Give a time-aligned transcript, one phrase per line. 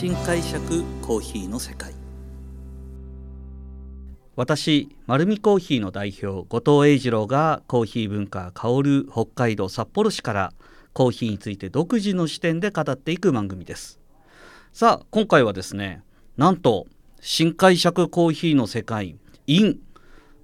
[0.00, 1.92] 新解釈コーヒーの世界。
[4.34, 10.52] 私丸るコーヒーの代表後藤英二郎がコーヒー文化香る北海道札幌市から
[10.94, 14.00] コーヒーについて独自の視点で語っていく番組です。
[14.72, 16.02] さあ今回はですね
[16.38, 16.86] なんと
[17.20, 19.80] 新解釈コーヒーの世界 in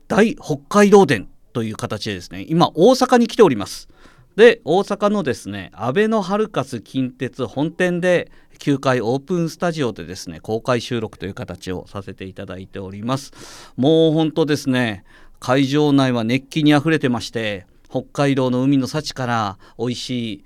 [0.07, 3.88] 大北海道展という形でですね今大阪に来ております。
[4.36, 13.32] で大阪のですね阿部のハルカス近鉄本店で9階オープンスタジオでですね公開収録という形をさせていただいております。
[13.76, 15.04] もう本当ですね
[15.40, 20.44] 会場内は熱気にあふれてまして北海道の海の幸から美味しい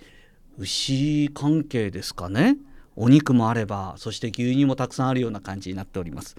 [0.59, 2.57] 牛関係ですかね
[2.97, 6.37] お肉もあればそして牛乳もたくさんあるような感じになっております。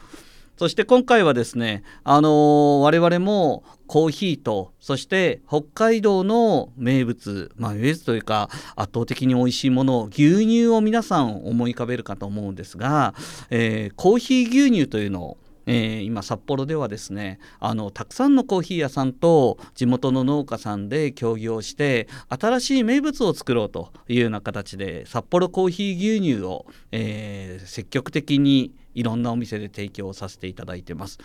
[0.58, 13.16] そして今回はですね、あのー、我々もコーヒーとそして北海道の名物、まあ、名物というか圧倒的に美味しいもの牛乳を皆さん思い浮かべるかと思うんですが、
[13.50, 31.17] えー、コーヒー牛乳というのをえー、今札幌ではですねあのたくさんのコーヒー屋さんと地元の農家さんで協業して新しい名物を作ろうというような形で札幌コーヒー牛乳を、えー、積極的にいろんなお店で提供させていただいてます。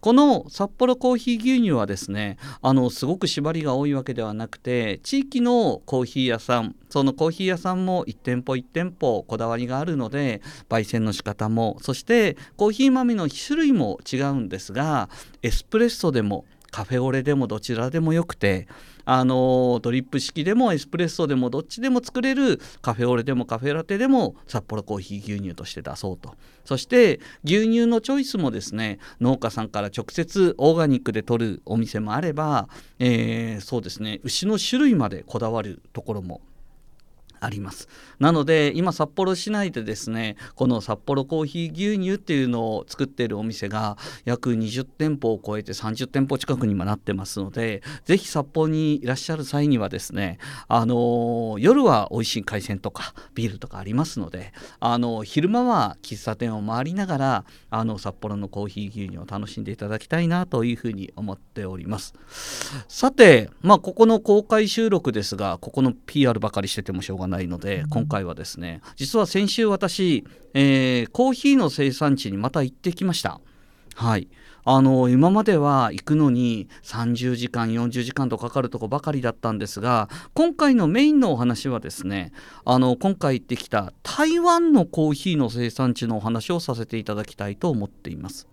[0.00, 15.08] この札幌コーヒー牛乳はですねあのすごく縛りが多いわけではなくて地域のコーヒー屋さんそのコーヒー屋さんも1店舗1店舗こだわりがあるので焙煎の仕方もそしてコーヒー豆の種類も違うんですが
[15.42, 18.68] エスプレッソでもカフェオレでもどちらでもよくて
[19.04, 26.34] あのドリップ式でもエスプレッソでもどっちでも作れるカフェオレでもカフェラテでも札幌コーヒー牛乳として出そうと。
[26.64, 36.40] そして牛乳のチョイスもですね農家さんから直接オーガニックで取るお店もあれば、えー、そうですね牛の種類までこだわるところも
[37.44, 37.88] あります。
[38.18, 62.14] なので今札幌市内でですねこの札幌コーヒー牛乳っていうのを作っているお店が約20店舗を超えて30店舗近くにもなってますのでぜひ札幌にいらっしゃる際にはですねあの夜は美味しい海鮮とかビールとかありますのであの昼間は喫茶店を回りながらあの札幌のコーヒー牛乳を楽しんでいただきたいなというふうに思っております。
[62.88, 67.33] さてまあここの公開収録ですがここの PR ばかりしててもしょうがない。
[67.34, 70.24] ないので今回はですね実は先週私、
[70.54, 73.40] えー、コーヒーの生産地にまた行ってきました。
[73.96, 74.28] はい
[74.66, 82.32] あの今までは行くのに30時間40時間とかかるとこばかりだったんですが今回のメインのお話はですね
[82.64, 88.48] あの今回行ってきた台湾のコーヒーの生産地のお話をさせていただきたいと思っています。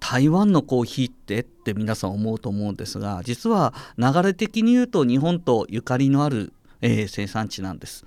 [0.00, 1.40] 台湾のコーヒーって？
[1.40, 6.52] って皆さん思うと思うんですが実は流れ的に言うと日本とゆかりのある
[6.86, 8.04] えー、生産地なんです、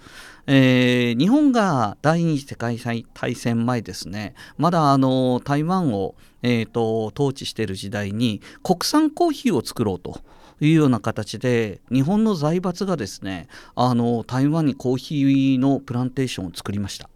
[0.48, 2.80] えー、日本が第二次世界
[3.14, 4.36] 大戦前ですね。
[4.58, 10.22] まだあの台湾を、えーと、統治している時代に国産コーヒーを作ろうと
[10.62, 17.10] いうような形で日本の財閥がですねあの台湾にコーヒーのプランテーションを作りました。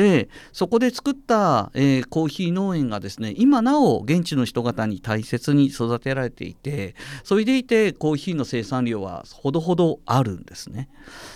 [0.00, 10.88] でそこで作った、えー、コーヒー農園がですね今なお現地の人方に大切に育てられていてそれでいてコーヒーの生産量はほどほどあるんですね。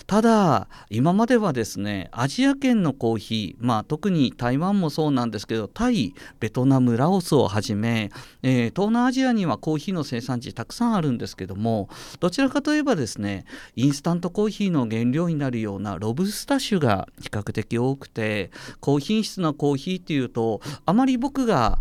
[0.06, 8.10] ただ今まではですねアジア圏のコーヒーまあ特に台湾もそうなんですけどタイベトナムラオスをはじめ、
[8.42, 13.44] えー、東南アジアにはコーヒーの生産地たくさんあるんですけどもどちらかといえばですね
[13.76, 18.50] インスタントコーヒーの原料になるようなロブスタ種が比較的多くて
[18.80, 21.78] 高品質なコーヒーっていうとあまり僕が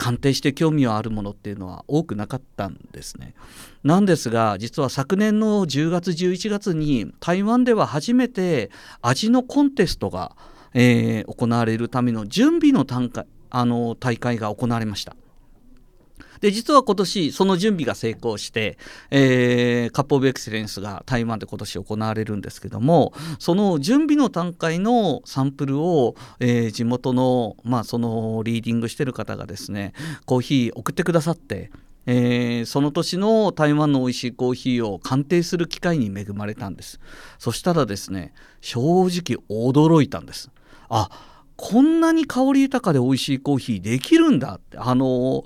[0.00, 3.34] 鑑定して興味はあるものっていうのは多くなかったんですね。
[3.84, 8.70] なんですが実は昨年の10月11月に台湾では初めて
[9.02, 10.34] 味のコンテストが、
[10.72, 12.86] えー、行われるための準備の
[13.52, 15.14] あの大会が行われました。
[16.40, 18.78] で実は今年その準備が成功して、
[19.10, 29.92] えー、カップ・オブ・エクセレンスが台湾で今年行われるんですけどもその準備の段階のサンプルを、えー、地元の,、まあそのリーディングしてる方がですね
[30.24, 31.70] コーヒー送ってくださって
[32.06, 36.98] えー、その年の台湾の美味しいコーヒーを鑑定する機会に恵まれたんです。
[37.38, 38.32] そしたらですね
[38.62, 40.50] 正直驚いたんです。
[40.88, 41.10] あ
[41.56, 45.44] こんなに香り豊かで美味しいコーヒーできるんだってあのー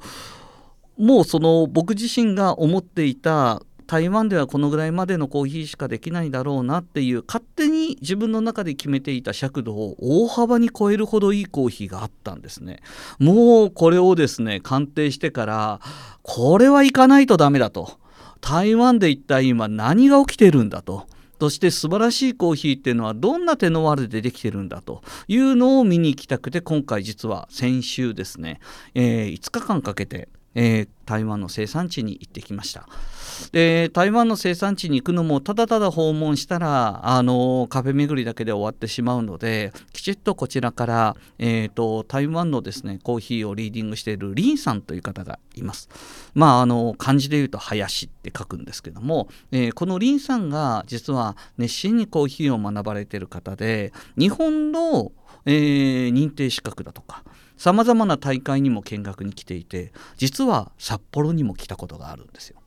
[0.96, 12.80] もうその僕自身が思っていた台湾ではこのぐらいまでのコーヒーしかできないだろうなっていう勝手に自分の中で決めていた尺度を大幅に超えるほどいいコーヒーがあったんですね。
[13.18, 15.80] もうこれをですね鑑定してから
[16.22, 17.36] これはいかないと。
[17.36, 17.98] ダメだと
[18.40, 21.06] 台湾で一体今何が起きてるんだと。
[21.40, 28.60] そして素晴らしいコーヒーっていうのはどんな手のワールでできてるんだというのを見に行きたくて今回実は先週ですね、
[28.94, 32.88] えー、5日間かけてえー、台湾の生産地に行ってきました。
[33.52, 45.88] で台湾の生産地に行くのもただただ訪問したらあのカフェ巡りだけで終わってしまうのできちっとこちらから、えーと、台湾のですねコーヒーをリーディングしているリンさんという方がいます。
[46.34, 55.12] まああの漢字で言うと林って書くんですけども、えー、このリンさんが実は熱心にコーヒーを学ばれている方で日本の、
[55.46, 57.24] えー、認定資格だとか
[57.64, 62.60] さまざまな大会にも見学に来ていて実は札幌にも来たことがあるんですよ。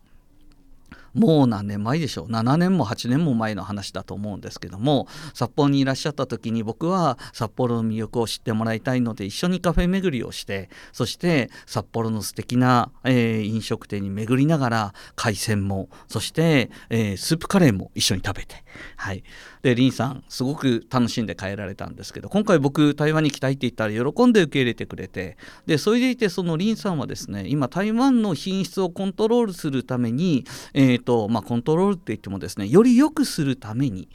[1.14, 18.64] もう何年前でしょう7年も8年も前の話だと思うんですけども札幌にいらっしゃった時に僕は札幌の魅力を知ってもらいたいので一緒にカフェ巡りをしてそして札幌の素敵な、えー、飲食店に巡りながら海鮮もそして、えー、スープカレーも一緒に食べて
[18.96, 19.24] はい
[19.68, 25.36] でリンさんすごく楽しんで帰られたんですけど今回僕台湾に来たいって言ったら喜んで受け入れてくれて
[25.66, 34.08] でそれでいてそのリンさんはですね今台湾の品質をコントロールするために、えーとまあ、コントロールって言ってもですねより良くするために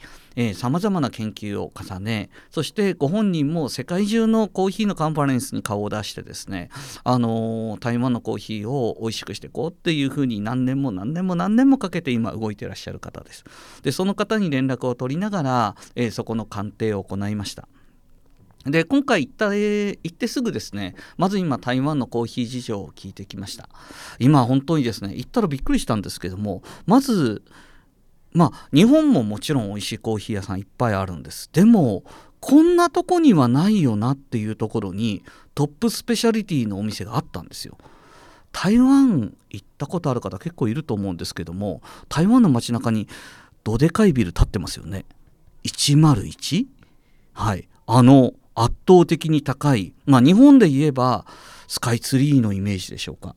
[0.55, 6.69] さまざまな研究を重ねそしてご本人も世界中のコーヒーのカンファレンスに顔を出してですね、
[7.03, 13.43] あのー、台湾のコーヒーを美味しくしていこうっていうふうに何年も何年も何年もかけて今動いてらっしゃる方です。
[13.83, 17.67] でその方に連絡を取りながら、えー、そこの鑑定を行いました。
[18.65, 23.67] で今回行った行ってすぐですねまず今台湾のコーヒー事情を聞いてきました
[24.19, 27.43] 今本当にですね行ったらびっくりしたんですけどもまず
[28.33, 31.49] まあ日本ももちろん美味しいコーヒー屋さんいっぱいあるんです。
[31.53, 32.03] でも
[32.39, 35.23] こんなとこにはないよなっていうところに
[35.55, 37.77] トップスペシャリティのお店があったんですよ。
[38.51, 43.07] 台湾行ったことある方結構いると思うんですけども台湾の街中に
[43.63, 45.05] どでかいビル建ってますよね。
[45.63, 46.65] 101?
[47.33, 47.67] はい。
[47.87, 49.93] あの圧倒的に高い。
[50.05, 51.25] まあ日本で言えば
[51.67, 53.35] スカイツリーのイメージでしょうか。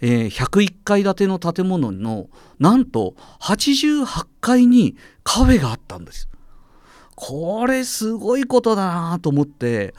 [0.00, 2.28] えー、101階建ての建物の
[2.58, 6.28] なんと88階にカフェがあったんです
[7.20, 9.92] これすごいことだなと思って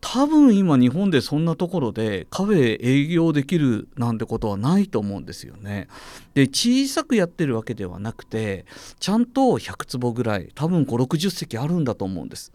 [0.00, 5.88] 多分今日本でそんなところでカフェ営業できるなんてことはないと思うんですよね。
[6.34, 8.66] で小さくやってるわけではなくて
[9.00, 12.52] ちゃんと100坪ぐらい多分560席あるんだと思うんです。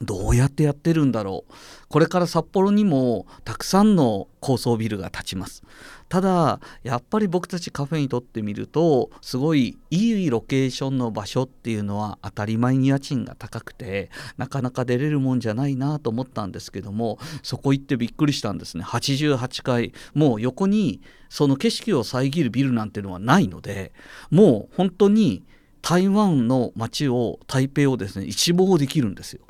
[0.00, 1.52] どうやってやってるんだろう。
[1.88, 5.62] これから札幌にもたくさんの高層ビルが建ちます。
[6.08, 18.84] ただやっぱり僕たちカフェにとってみるとすごいいいロケーションの場所っていうのは当たり前に家賃が高くてなかなか出れるもんじゃないなと思ったんですけどもそこ行ってびっくりしたんですね。
[18.84, 19.92] 88階。
[20.14, 23.92] もう横にその景色を遮るビルなんていうのはないので
[24.30, 25.44] もう本当に
[25.82, 29.45] 台湾の街を台北をですね一望できるんですよ。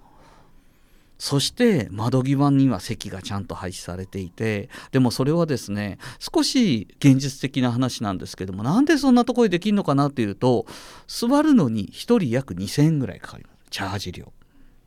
[1.18, 10.66] そして窓際には席がちゃんと配置されていてでもそれはですね少し現実的な話なんですけどもなんでそんなところでできるのかなっていうと
[11.06, 13.56] 座るのに1人約2000円ぐらいかかります。
[13.70, 14.32] チャージ料。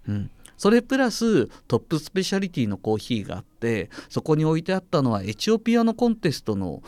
[0.07, 0.31] うん。
[0.57, 6.83] それプラストップスペシャリティのコーヒーがあってそこに置いてあったのはエチオピアのコンテストの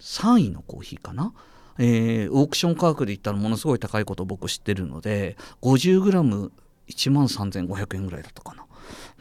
[0.00, 1.32] 3位のコーヒーかな、
[1.78, 6.50] えー、オークション価格で言ったらものすごい高いことを僕知ってるので 50g
[6.90, 8.64] 1万3500円ぐらいだったかな。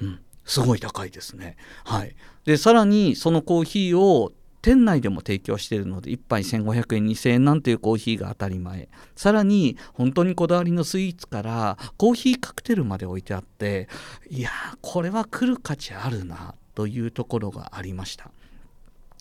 [0.02, 1.58] うん、すごい高いですね。
[1.86, 13.88] はい、でさらにそのコーヒーを店内でも提供しているので1杯1500円2000円なんていうコーヒーが当たり前さらに本当にこだわりのスイーツからコーヒーカクテルまで置いてあって
[14.30, 14.50] いや
[14.82, 18.32] これは来る価値あるなというところがありました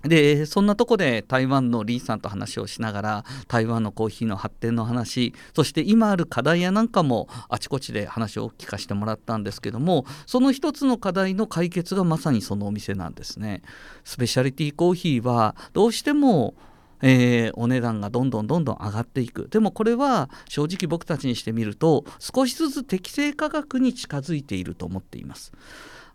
[0.05, 13.63] でそんなとこで台湾のリーさんと話をしながら台湾のコーヒーの発展の話そして今ある課題やなんかもあちこちで話を聞かせてもらったんですけどもその一つの課題の解決がまさにそのお店なんですね。
[14.05, 16.55] スペシャリティコーヒーはどうしても
[17.01, 25.53] えー、お値段がどんどんどんどん上がっていくでもこれは正直僕たちにしてみると少しずつ適正価格に近づいていると思っています。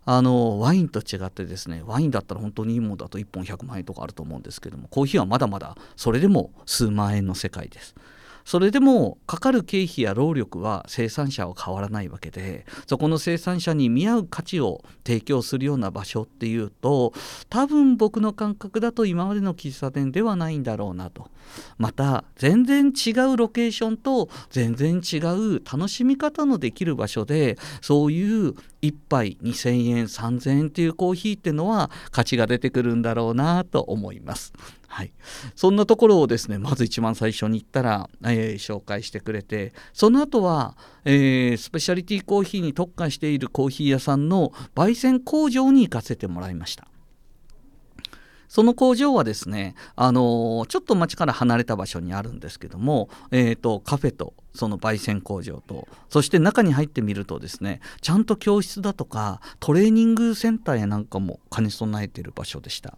[0.06, 7.94] あのワインと違ってですねワインだったら本当にいいものだと1本100万円とかあると思うんですけどもコーヒーはまだまだそれでも数万円の世界です。
[8.44, 17.12] それでもかかる経費や労力は生産者は変わらないわけでそこの生産者に見合う価値を提供するような場所っていうと
[17.48, 21.30] 多分僕の感覚だと今までの喫茶店ではないんだろうなと
[21.78, 34.52] また全然違うロケーションと全然違う楽しみ方のできる場所でそういう1杯2000円3000円っていうコーヒーっていうのは価値が出てくるんだろうなと思います。
[34.88, 35.12] はい、
[35.54, 46.86] そんなところをですねまず一番最初に行ったら、えー、紹介してくれてその後は、えー、スペシャリティコーヒーに特化しているコーヒー屋さんの焙煎工場に行かせてもらいました。
[48.48, 62.96] その工場はですね、あのー、ちょっと町から離れた場所にあるんですけども、えーとカフェとその焙煎工場とそして中に入ってみるとですねちゃんと教室だとかトレーニングセンターやなんかも兼ね備えている場所でした。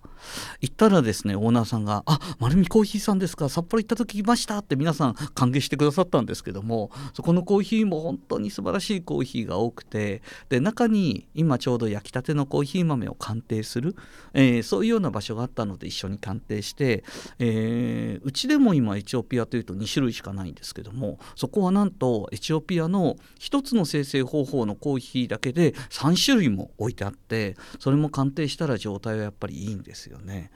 [0.61, 13.97] 行ったらですねオーナーさんが「あ丸見コーヒーさんですか札幌行った時来ました」って皆さん歓迎してくださったんですけどもそこのコーヒーも本当に素晴らしいコーヒーが多くてで中に今ちょうど焼きたてのコーヒー豆を鑑定する、
[14.35, 17.05] えー、そういうような場所があったので一緒に鑑定して、
[17.39, 30.51] えー、うちでも今エチオピアというと2種類しかないんですけどもそそこはなんとエチオピアの1つの生成方法のコーヒーだけで3種類も置いてあってそれも鑑定したら状態はやっぱりいいんですよね。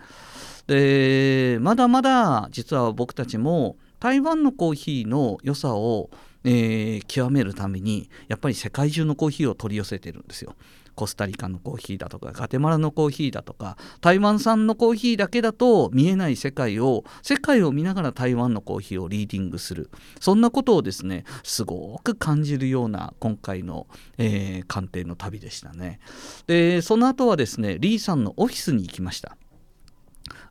[0.67, 6.11] でまだまだ実は僕たちも台湾のコーヒーの良さを
[6.43, 10.55] えー、極めるためにやっぱり世界中のコーヒーを取り寄せてるんですよ。
[10.95, 19.91] コスタリカのコーヒーだとかガテマラのコーヒーだとか台湾産のコーヒーだけだと見えない世界を世界を見ながら台湾のコーヒーをリーディングする。
[20.21, 23.87] そんなことをですねすごく感じるような今回の、
[24.19, 26.01] えー、鑑定の旅でしたね。
[26.47, 29.37] でその後はですねリーさんのオフィスに行きました。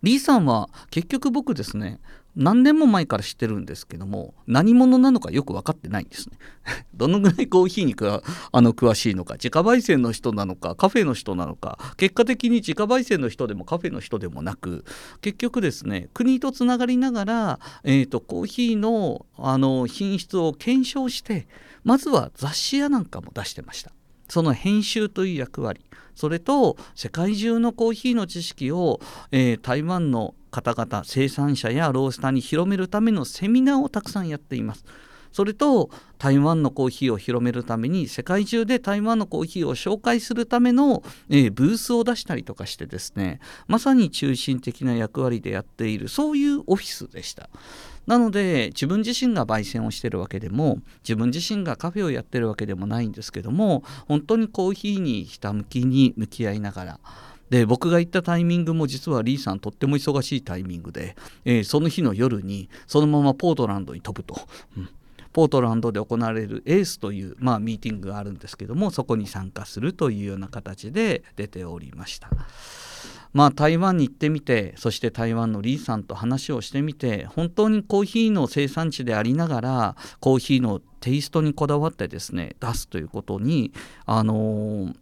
[0.02, 2.00] リーさんは結局僕ですね
[2.40, 6.38] 何年も前から知ってるんですけども何者なのかよく分かってないんですね。
[6.96, 7.96] どのぐらいコーヒーに
[8.52, 14.86] あの詳しいのか自家焙煎の人なのかカフェの人なのか結果的に自家焙煎の人でもカフェの人でもなく
[15.20, 21.48] 結局ですね国とつながりながら、えーと、コーヒーのあの品質を検証して
[21.84, 23.92] まずは雑誌やなんかも出してました。
[24.30, 29.00] その編集という役割それと世界中のコーヒーの知識を、
[29.32, 34.84] えー、台湾の方々生産者やロースターに広めるためのセミナーをたくさんやっています。
[35.32, 47.50] それと台湾のコーヒーを広めるために世界中で台湾のコーヒーを紹介するための、えー、ブースを出したりとかしてですねまさに中心的な役割でやっているそういうオフィスでした。
[48.10, 57.00] なので自分自身が焙煎をしてるわけでも自分自身がカフェをやってるわけでもないんですけども本当にコーヒーにひたむきに向き合いながら
[57.52, 64.42] で僕が行ったタイミングも実はリーさんとっても忙しいタイミングで、えー、その日の夜にそのままポートランドに飛ぶと。
[64.78, 64.90] うん
[65.32, 72.32] ポートランドで行われるエースという、まあ、ミーティングがあるんですけどもそこに参加するというような形で出ておりました。
[73.32, 83.72] まあ、台湾に行ってみてそして台湾のリーさんと話をしてみて本当にコーヒーの生産地でありながらコーヒーのテイストにこだわってですね出すということに
[84.06, 84.96] あのー、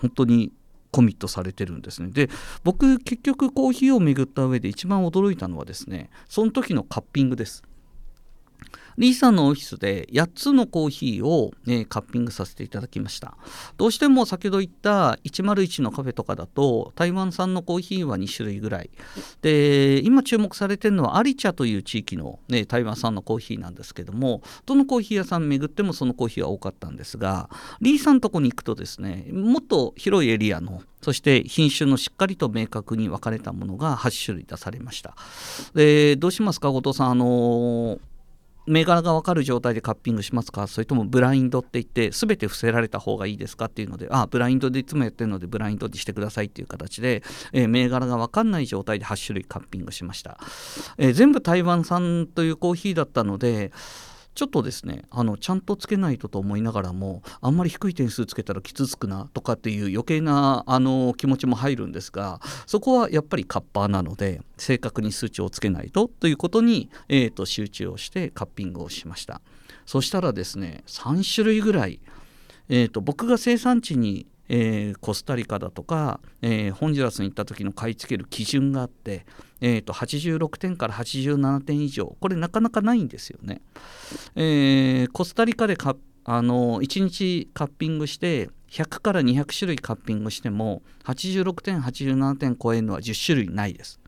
[0.00, 0.52] 本当に
[0.90, 2.08] コミットされてるんですね。
[2.10, 2.30] で
[2.64, 7.62] 僕結局コーヒーを巡った上で一番驚いたのはですねその時のカッピングです。
[8.98, 13.36] リーさんのオフィスで8つのコーヒーを、ね、カッピングさせていただきました。
[13.76, 18.90] どうしても先ほど言った101のカフェとかだと台湾産のコーヒーは2種類ぐらい。
[19.42, 27.48] で今注目されてるのはアリチャという地域の、ね、台湾産のコーヒーなんですけどもどのコーヒー屋さん巡ってもそのコーヒーは多かったんですが
[27.80, 35.14] リーさんのとこに行くとですねもっと広いエリアのそして品種のしっかりと明確に分かれたものが8種類出されました。
[35.74, 37.10] でどうしますか後藤さん？
[37.10, 37.98] あの
[38.68, 40.66] 銘柄が分かる状態でカッピングしますか？
[40.66, 47.22] それともブラインドって言って全て伏せられた方がいいですかっていうのであブラインドでいつもやってるのでブラインドにしてくださいっていう形で、
[47.52, 50.38] えー、銘柄が分かんない状態で8種類カッピングしました、
[50.98, 53.72] えー、全部台湾産というコーヒーだったので
[54.38, 69.40] ちょっとですねあのちゃんとつけないとと思いながらもあんまり低い点数つけたら傷つくなとかっていう余計なあの気持ちも入るんですがそこはやっぱりカッパーなので正確に数値をつけないとということに、えーと、集中をしてカッピングをしました。
[69.86, 71.98] そしたらですね3種類ぐらい、
[72.68, 79.26] えーと僕が生産地にえー、コスタリカだとか、えー、ホンジュラスに行った時の買い付ける基準があって、
[79.60, 83.60] えーと、86点から87点以上これなかなかないんですよね。
[84.34, 94.00] えー、コスタリカでかあの1日カッピングして100から200種類カッピングしても86点87点超えるのは10種類ないです。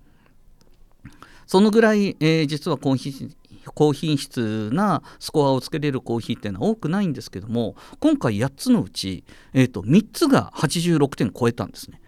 [1.47, 3.31] そのぐらい、えー、実はコーヒー
[3.75, 12.01] 高品質なスコアをつけれるコーヒーっていうのは多くないんですけども今回8つのうち、えーと、3つが86点超えたんですね。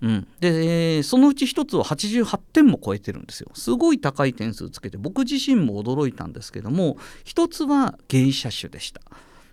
[0.00, 3.50] うん、でそのうち1つは88点も超えてるんですよ。
[3.54, 9.00] すごい高い点数つけて僕自身も驚いたんですけども1つは芸者種でした。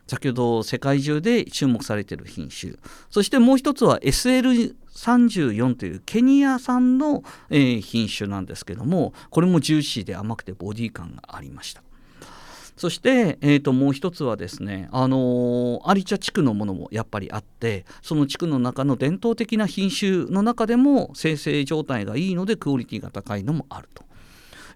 [0.07, 2.73] 先ほど世界中で注目されている品種
[3.09, 11.81] そしてもう一つは SL34 というケニア産の、品種なんですけどもこれもジューシーで甘くてボディ感がありました
[12.77, 24.03] そして、えー、ともう一つはですね、あのー、有茶地区のものもやっぱりあってその地区の中の伝統的な品種の中でも生成状態がいいのでクオリティが高いのもあると。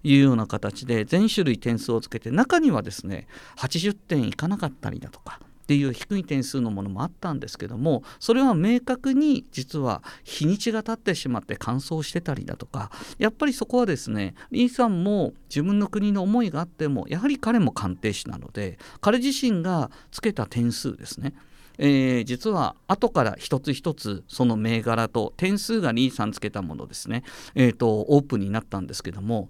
[0.02, 3.26] いうような形で全種類点数をつけて中にはですね
[3.56, 5.40] 80点いかなかったりだとか
[5.70, 21.34] っていう低い点数のものもあったんですけどもそれは明確に実は日にちが経ってしまって乾燥してたりだとかやっぱりそこはですねリーさんも自分の国の思いがあってもやはり彼も鑑定士なので彼自身がつけた点数ですね。
[21.82, 27.22] えー、実は後から一つ一つその銘柄と点数がリーさんつけたものですね、
[27.54, 29.48] えーとオープンになったんですけども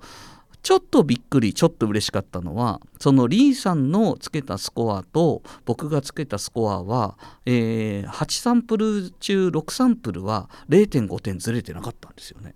[0.62, 12.54] ちょっとびっくりちょっと嬉しかったのはそのリーさんのつけたスコアと僕がつけたスコアは、えー、8サンプル中6サンプルは0.5点ずれてなかったんですよね。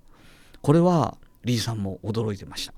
[0.60, 2.74] これはリーさんも驚いてました。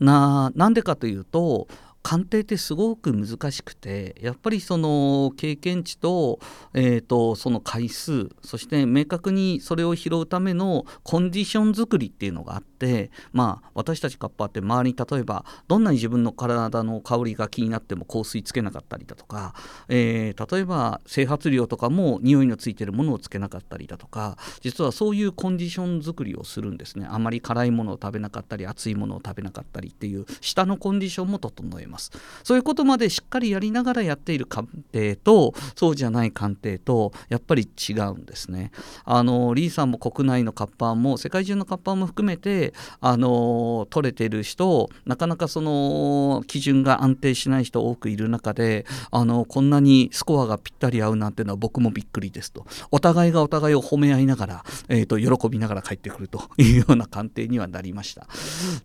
[0.00, 1.66] ななんでかというと
[2.02, 6.38] 鑑定ってすごく難しくてやっぱりその経験値と,、
[6.72, 19.54] えーと、その回数そして明確にそれを拾うためのコンディション作りっていうのがあってまあ私たちカッパーって周りに例えばどんなに自分の体の香りが気になっても香水つけなかったりだとか、
[19.88, 27.06] えー、例えば整髪料とかも匂いのついてるものをつけなかったりだとか実はそういうコンディション作りをするんですね。
[27.10, 32.10] あまり辛いものを食べなかったり熱いものを食べなかったりっていう下のコンディションも整えます。
[32.44, 38.70] そういうことまでしっかりやりながらやっている鑑定とそうじゃない鑑定とやっぱり違うんですね。
[39.04, 52.66] あのリーさんも国内のカッパーも世界中のカッパーも含めてあの取れてる人なかなかその基準が安定しない人多くいる中であのこんなにスコアがぴったり合うなんてのは僕もびっくりですと。
[52.90, 58.26] お互いがお互いを褒め合いながら、えーと、喜びながら帰ってくるというような鑑定にはなりました。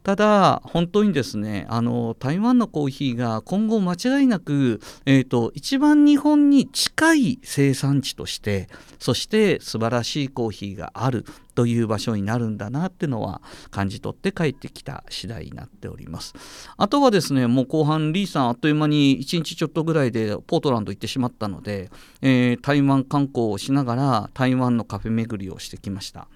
[0.04, 8.70] ただ本当にですねあの台湾のコーヒーヒーが今後間違いなく、えーと、一番日本に近い生産地として
[9.00, 13.42] そして素晴らしいコーヒーがあるという場所になるんだなっていうのは
[13.72, 16.34] 感じ取って帰ってきた次第になっております。
[16.78, 21.92] あとはですねもう後半リーさんあっという間に1日ちょっとぐらいでポートランド行ってしまったので、
[22.22, 26.28] えー、台湾観光をしながら台湾のカフェ巡りをしてきました。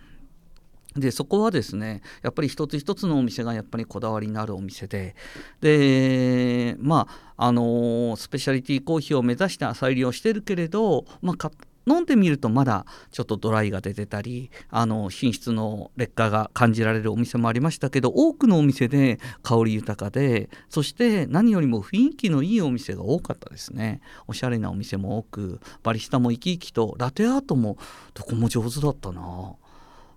[0.98, 5.16] でそこはですねやっぱり一つ一つのお店がやっぱりこだわりのあるお店で
[5.62, 11.52] でまああのスペシャリティコーヒーを目指して浅入りをしてるけれど、まあ、
[11.88, 24.02] 飲んでみるとまだちょっとドライが出てたりあの品質の劣化が感じられるお店もありましたけど多くのお店で香り豊かでそして何よりも雰囲気のいいお店が多かったですね。
[24.28, 27.78] おしゃれなお店も多くバリスタも生き生きとラテアートも
[28.14, 29.56] どこも上手だったな。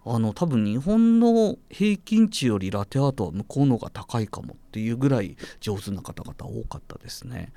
[0.04, 7.52] あの多分日本の平均値よりラテアートは向こうの方が高いかもっていうぐらい上手な方々多かったですね。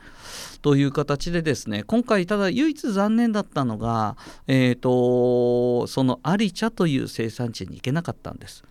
[0.62, 8.64] という形でですね今回ただ唯一残念だったのが、えーと、その有茶という生産地に行けなかったんです。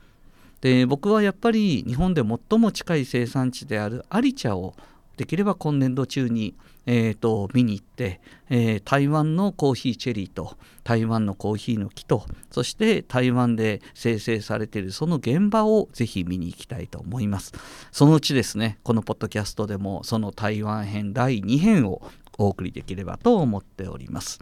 [0.61, 4.75] で僕はやっぱり日本で最も近い生産地である有茶を
[5.23, 17.53] できれば今年度中に、えーと、見に行って、えー、台湾のコーヒーチェリーと台湾のコーヒーの木とそして台湾で生成されているその現場をぜひ見に行きたいと思います。
[17.93, 22.03] そのうちですねこのポッドキャストでもその台湾編第2編を
[22.37, 24.41] お送りできればと思っております。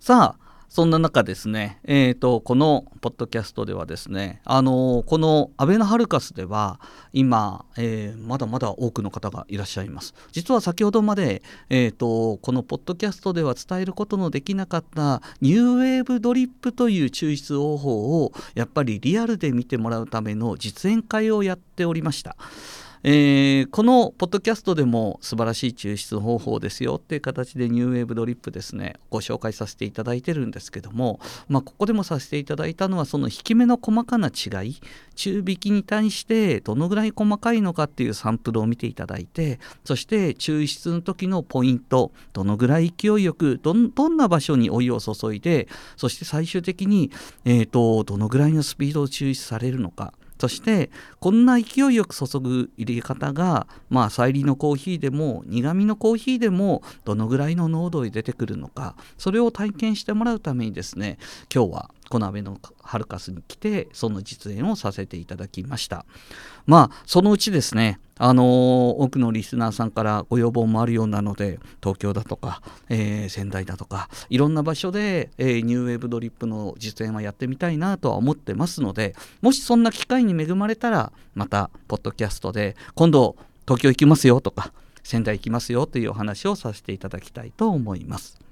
[0.00, 6.78] さあそんな中ですね、えーと、このポッドキャストではですね、あのー、このアベノハルカスでは
[7.14, 10.14] 今、えー、まだまだ多くの方がいらっしゃいます。
[10.30, 22.36] 実は先ほどまで、えーと、このポッドキャストでは伝えることのできなかったニューウェーブドリップという抽出方法をやっぱりリアルで見てもらうための実演会をやっておりました。
[23.04, 34.80] えー、このポッドキャストでも素晴らしい抽出方法ですよっていう形でニューウェーブドリップですねご紹介させていただいてるんですけども、まあ、ここでもさせていただいたのはその引き目の細かな違い
[35.14, 47.10] 中引きに対してどのぐらい細かいのかっていうサンプルを見ていただいてそして抽出の時のポイントどのぐらい勢いよくどんな場所にお湯を注いでそして最終的に、
[47.44, 61.18] えーとどのぐらいのスピードを抽出されるのかそしてこんな勢いよく注ぐ入れ方がまあ再利のコーヒーでも苦味のコーヒーでもどのぐらいの濃度で出てくるのかそれを体験してもらうためにですね
[61.52, 66.04] 今日はこのアベノハルカスに来てその実演をさせていただきました
[66.66, 84.72] まあそのうちですねあのー、多くのリスナーさんからご要望もあるようなので東京だとか、えー、仙台だとかいろんな場所で、えー、ニューウェーブドリップの実演はやってみたいなとは思ってますのでもしそんな機会に恵まれたらまたポッドキャストで今度東京行きますよとか
[85.04, 88.47] 仙台行きますよというお話をさせていただきたいと思います。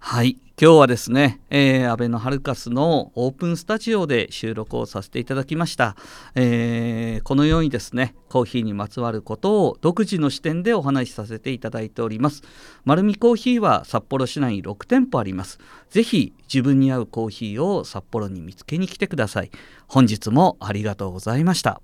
[0.00, 0.38] はい。
[0.60, 5.94] 今日はですね、えー、アベノハルカスのオープンスタジオで収録をさせていただきました、
[6.34, 12.42] えー、このようにですねコーヒーにまつわることを独自の視点でお話しさせていただいております。
[12.84, 15.60] 丸見コーヒーは札幌市内6店舗あります。
[15.90, 19.52] ぜひ自分に合うコーヒーを札幌に見つけに来てください。
[19.86, 21.80] 本日もありがとうございました。